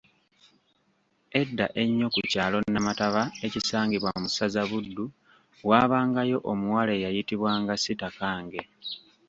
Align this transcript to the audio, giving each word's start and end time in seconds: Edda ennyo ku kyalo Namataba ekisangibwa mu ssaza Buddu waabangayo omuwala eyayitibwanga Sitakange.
Edda 1.41 1.65
ennyo 1.81 2.07
ku 2.13 2.21
kyalo 2.31 2.57
Namataba 2.71 3.23
ekisangibwa 3.45 4.11
mu 4.21 4.27
ssaza 4.29 4.61
Buddu 4.69 5.05
waabangayo 5.69 6.37
omuwala 6.51 6.91
eyayitibwanga 6.97 7.73
Sitakange. 7.83 8.61